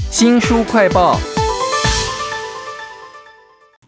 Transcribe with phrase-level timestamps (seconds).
[0.00, 1.18] 新书快报。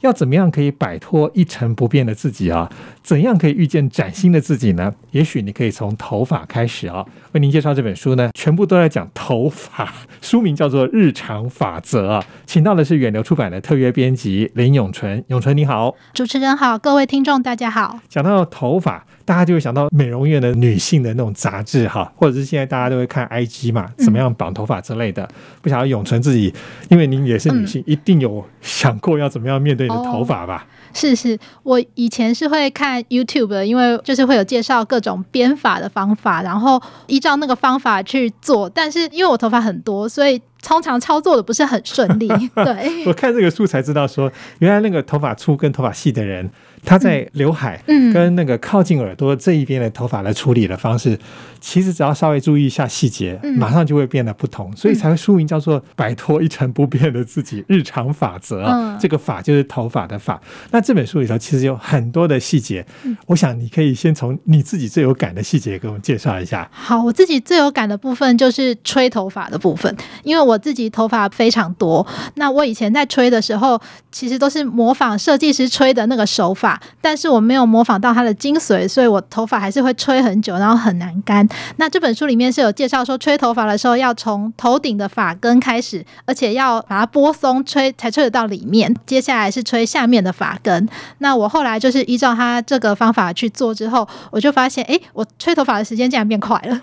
[0.00, 2.70] 要怎么样可以摆脱一成不变的自己啊？
[3.02, 4.92] 怎样可以遇见崭新的自己呢？
[5.12, 7.06] 也许你可以从头发开始啊。
[7.32, 9.90] 为您介绍这本书呢，全部都在讲头发，
[10.20, 12.22] 书名叫做《日常法则》啊。
[12.44, 18.00] 请到的是远流出版的特约编辑林永纯，永纯你好，主持人好，各位听众大家好。
[18.10, 19.06] 讲到头发。
[19.24, 25.28] 大家就会想到美容院的女性的那种杂志哈，或者是现在大家都会看 IG 嘛，怎么样绑头发之类的。
[25.62, 26.52] 不想要永存自己，
[26.88, 30.66] 因为您也是女性，一定有想过要怎么样面对你的头发吧？
[30.92, 38.68] 是是，我以前是会看 YouTube 的，因为就是会有介绍各种编发的方法，然后依照那个方法去做。
[38.70, 42.26] 但是因为我头发很多，所以通常操作的不是很顺利。
[42.56, 46.50] 对，我看这个书才知道说，原来那个头发粗跟头发细的人。
[46.86, 47.82] 他在刘海
[48.12, 51.18] 跟那个靠近耳朵这一边的头发来处理的方式，
[51.58, 58.70] 其实只要稍微注意一下细节，马上就会变得不同，所以才会书名叫做“摆脱一成不变的自己”日常法则。
[59.00, 60.38] 这个法就是头发的法。
[60.72, 62.84] 那这本书里头其实有很多的细节，
[63.28, 66.68] 我想你可以先从你自己最有感的细节给我们介绍一下。
[66.70, 72.06] 好，我自己最有感的部分就是吹头发的部分，因为我我自己头发非常多。
[72.36, 73.80] 那我以前在吹的时候，
[74.12, 76.80] 其实都是模仿设计师吹的那个手法。
[77.00, 81.46] 但是我没有模仿到它的精髓，所以我头发还是会吹很久，然后很难干。
[81.76, 88.94] 那这本书里面是有介绍说，吹头发的时候要从头顶的发根开始，而且要把它拨松吹才吹得到里面。
[89.04, 90.88] 接下来是吹下面的发根。
[91.18, 96.78] 那我后来就是依照他这个方法去做之后，我就发现，哎，我吹头发的时间竟然变快了，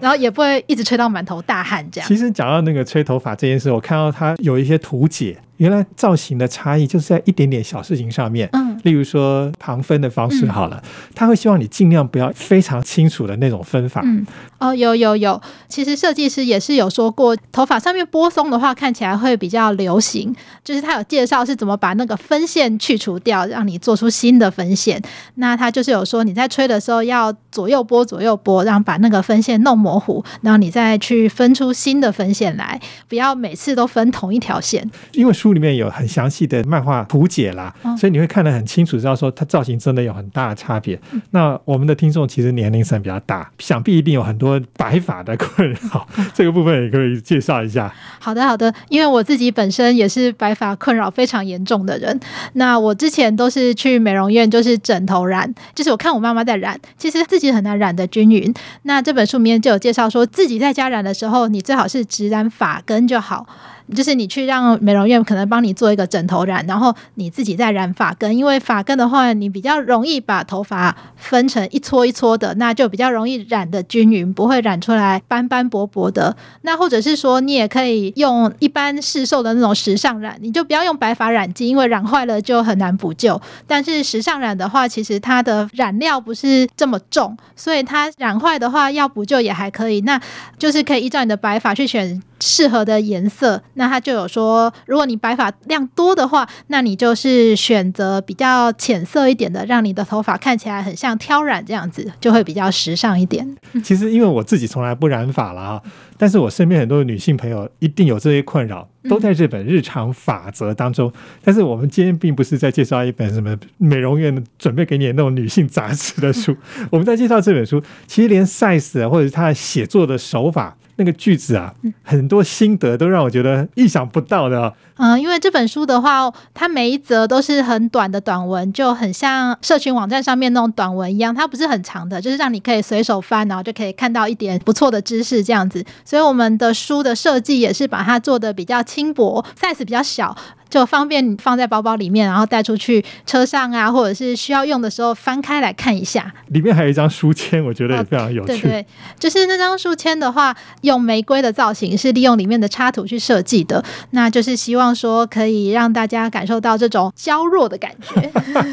[0.00, 2.06] 然后也不会一直吹到满头大汗这样。
[2.08, 5.38] 其实讲到那个吹头发这件事，我看到他有一些图解。
[5.58, 10.82] 原来造型的差异就是在一点点小事情上面，嗯，例如说旁分的方式好了，
[11.14, 14.26] 他会希望你尽量不要非常清楚的那种分法，嗯，
[14.58, 25.00] 哦，有有有，其实设计师也是有说过，头发上面拨松的话看起来会比较流行，就是他有介绍是怎么把那个分线去除掉，让你做出新的分线。
[25.36, 32.78] 那他就是有说你在吹的时候要左右拨左右拨，让把那个分线弄模糊，然后你再去分出新的分线来，
[33.08, 35.32] 不要每次都分同一条线，因为。
[35.46, 40.98] 书里面有很详细的漫画图解啦，所以你会看得很清楚，知道说它造型真的有很大的差别。
[41.30, 47.94] 那我们的听众其实年龄层比较大，想必一定有很多白发的困扰， 这个部分也可以介绍一下。
[48.18, 52.18] 好的，好的，因为我自己本身也是白发困扰非常严重的人。
[52.54, 58.52] 那我之前都是去美容院，就是枕头染，就是我看我妈妈在染，其实自己很难染的均匀。
[58.82, 63.46] 那这本书里面就有介绍说，自己在家染的时候，你最好是只染发根就好。
[63.94, 76.36] 就是你去让美容院可能帮你做一个枕头染，然后你自己再染发根，因为发根的话，你比较容易把头发分成一撮一撮的，那就比较容易染的均匀，不会染出来斑斑驳驳的。
[76.62, 83.40] 那或者是说，你也可以用一般市售的那种时尚染，你就不要用白发染剂，因为染坏了就很难补救。
[83.66, 90.00] 但是时尚染的话，其实它的染料不是这么重，所以它染坏的话要补救也还可以。
[90.00, 90.20] 那
[90.58, 92.20] 就是可以依照你的白发去选。
[92.46, 103.56] 适合的颜色，那他就有说，如果你白发量多的话，那你就是选择比较浅色一点的，让你的头发看起来很像挑染这样子，就会比较时尚一点。
[103.82, 105.82] 其实因为我自己从来不染发了啊，
[106.16, 111.12] 但是我身边很多的女性朋友一定有这些困扰，都在这本日常法则当中。
[111.42, 116.56] 但是我们今天并不是在介绍一本什么美容院准备给你的那种女性杂志的书，
[116.90, 120.76] 我们在介绍这本书，其实连 size 或者是他写作的手法。
[120.96, 124.74] 那个句子啊，很多心得都让我觉得意想不到的。
[124.96, 135.84] 嗯，因为这本书的话，它每一则都是很短的短文，就很像社群网站上面那种短文一样，它不是很长的，就是让你可以随手翻，然后就可以看到一点不错的知识这样子。
[136.04, 140.34] 所以我们的书的设计也是把它做的比较轻薄，size 比较小。
[140.68, 146.32] 就方便你放在包包里面，然后带出去车上啊，或者是需要用的时候翻开来看一下。
[146.48, 148.60] 里面还有一张书签，我觉得也非常有趣。
[148.60, 148.86] 对对，
[149.18, 153.82] 就是那张书签的话，用玫瑰的造型，是利用里面的插图去设计的。
[154.10, 158.32] 那就是希望说可以让大家感受到这种娇弱的感觉。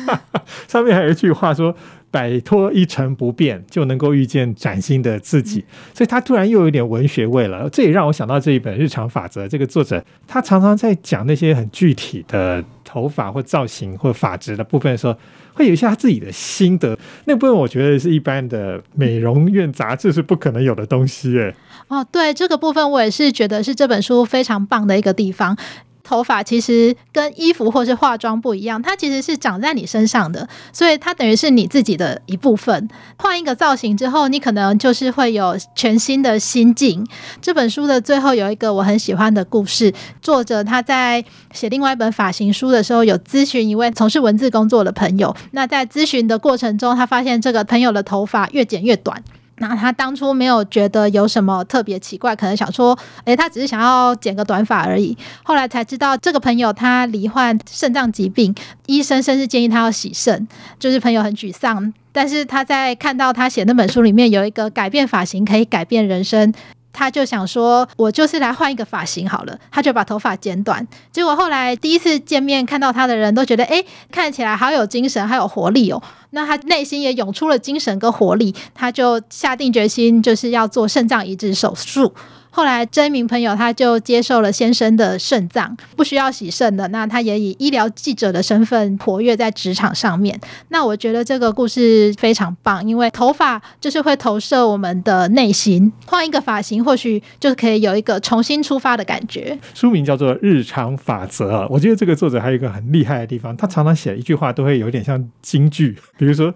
[0.67, 1.75] 上面还有一句话说。
[2.13, 5.65] 摆脱一成不变，就能够遇见崭新的自己。
[5.95, 7.67] 所以，他突然又有点文学味了。
[7.71, 9.45] 这也让我想到这一本《日常法则》。
[9.49, 15.15] 这个作者他常常在讲那些很具体的头发或造型或发质的部分的时候，
[15.53, 16.95] 会有一些他自己的心得。
[17.25, 21.39] 那部分我觉得是一般的美容院杂志是不可能有的东西。
[21.39, 21.55] 哎，
[21.87, 25.57] 哦，对，这个部分我也是觉得是这本书非常棒的一个地方。
[26.03, 32.89] 头发其实跟衣服或是化妆不一样，它其实是长在你身上的，所以它等于是你自己的一部分。
[33.17, 37.07] 换一个造型之后，你可能就是会有全新的心境。
[37.41, 41.23] 这本书的最后有一个我很喜欢的故事，作者他在
[41.53, 45.33] 写另外一本发型书的时候，有咨询一位从事文字工作的朋友。
[45.51, 49.23] 那在咨询的过程中，他发现这个朋友的头发越剪越短。
[49.63, 55.17] 那他当初没有觉得有什么特别奇怪，可能想说，诶，他只是想要剪个短发而已。
[55.41, 58.53] 后来才知道，这个朋友他罹患肾脏疾病，
[58.87, 60.45] 医生甚至建议他要洗肾，
[60.77, 61.93] 就是朋友很沮丧。
[62.11, 66.53] 但是他在看到他写那本书里面有一个改变发型可以改变人生。
[66.93, 69.59] 他就想说，我就是来换一个发型好了。
[69.71, 70.87] 他就把头发剪短。
[71.11, 76.01] 结果后来第一次见面看到他的人都觉得，哎，看起来好有精神，好有活力哦。
[76.29, 82.13] 那他内心也涌出了精神跟活力，他就下定决心，就是要做肾脏移植手术。
[82.55, 86.87] 后来，这名朋友他就接受了先生的肾脏，不需要洗肾的。
[86.89, 90.39] 那他也以医疗记者的身份活跃在职场上面。
[90.69, 99.57] 那我觉得这个故事非常棒，因为头发就是会投射我们的内心，换一个发型，或许就可以有一个重新出发的感觉。
[99.73, 106.53] 书名叫做《日常法则》我觉得这个作者还有一个很厉害的地方，他常常写一句话都会有点像京剧，比如说。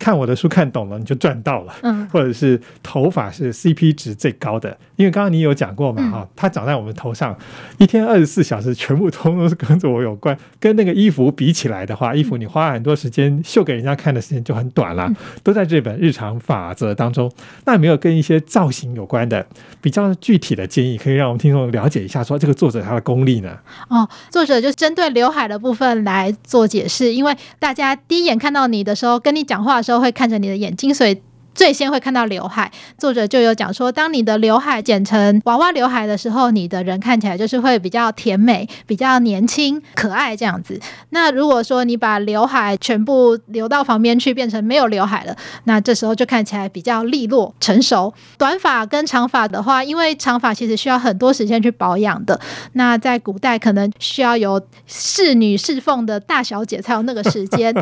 [0.00, 1.74] 看我的书看懂了，你就赚到了。
[1.82, 7.36] 嗯，或者是头发是 CP 值最高的，因为刚刚你有讲过嘛，哈，它长在我们头上，
[7.78, 10.36] 一天二十四小时，全部通通是跟着我有关。
[10.58, 15.12] 跟那个衣服比起来的话，衣服你花很多时间秀给人家看的时间就很短了，
[15.42, 17.30] 都在这本日常法则当中。
[17.66, 19.46] 那有没有跟一些造型有关的
[19.82, 23.54] 比较具体的建议，可以让我们听众了解一下，说这个作者他的功力呢？
[23.90, 29.89] 哦，作者就针对刘海的部分来做解释，因为大家第一眼看到你的时候，跟你讲话的时候。
[29.90, 31.20] 都会看着你的眼睛，所以。
[31.60, 40.80] 最先会看到刘海，作者就有讲说，当你的刘海剪成娃娃刘海的时候，你的人看起来就是会比较甜美、比较年轻、可爱这样子。
[41.10, 48.10] 那如果说你把刘海全部留到旁边去，变成没有刘海了，那这时候就看起来比较利落、成熟。
[48.38, 52.40] 短发跟长发的话，因为长发其实需要很多时间去保养的，
[52.72, 57.74] 那在古代可能需要有侍女侍奉的大小姐才有那个时间，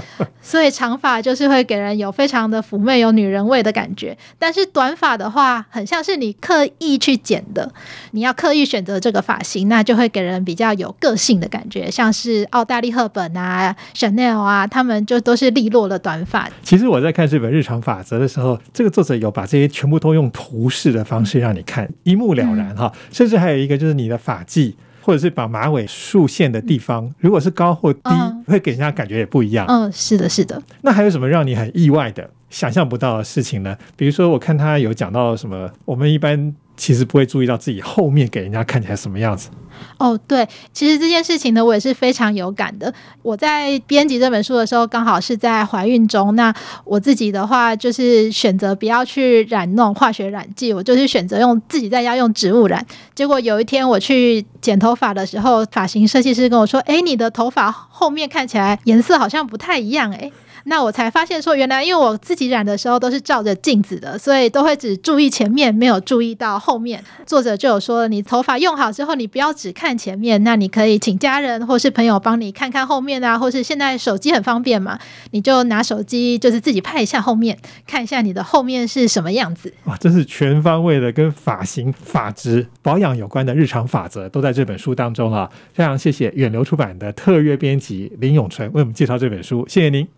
[0.42, 3.62] 所以长发就是会给人有非常的妩媚、有女人味。
[3.62, 7.70] 的感觉，但是短发的话，很像是你刻意去剪的，
[8.12, 16.48] 你要刻意选择这个发型，那就会给人比较有个性的感觉，像是奥黛丽·赫本啊、Chanel 啊，他们就都是利落的短发。
[16.62, 22.92] 其实我在看这本《日常法则》的时候，这个作者有把这些全部都用图示的方式让你看，一目了然哈。
[23.12, 24.74] 甚至还有一个就是你的发髻。
[25.00, 28.10] 或者是把马尾竖线的地方，如果是高或低，
[28.46, 29.64] 会给人家感觉也不一样。
[29.66, 30.62] 嗯，是的，是的。
[30.82, 33.76] 那还有什么让你很意外的、想象不到的事情呢？
[33.96, 36.54] 比如说，我看他有讲到什么，我们一般。
[36.78, 39.50] 其实不会注意到自己后面给人家看起来什么样子。
[39.98, 42.94] 哦，对，其实这件事情呢，我也是非常有感的。
[43.20, 46.36] 我在编辑这本书的时候，刚好是在怀孕中。
[46.36, 46.54] 那
[46.84, 52.86] 我自己的话，就是选择不要去染那种化学染剂，我就是选择用自己在家用植物染。
[53.12, 60.30] 结果有一天我去剪头发的时候，发型设计师跟我说：“哎，你的头发后面看起来颜色好像不太一样。”哎。
[60.68, 67.02] 那我才发现说，原来因为我自己染的时候都是照着镜子的，所以都会只注意前面，没有注意到后面。
[67.26, 74.98] 作者就有说，你头发用好之后，你不要只看前面，那你可以请家人或是朋友帮你看看后面啊，或是现在手机很方便嘛，
[75.30, 77.56] 你就拿手机就是自己拍一下后面，
[77.86, 79.72] 看一下你的后面是什么样子。
[79.84, 85.50] 哇，这是全方位的跟发型、发质、保养有关的日常法则，都在这本书当中啊！
[85.72, 90.17] 非常谢谢远流出版的特约编辑林永纯为我们介绍这本书，谢谢您。